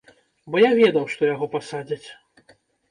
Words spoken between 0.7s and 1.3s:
ведаў, што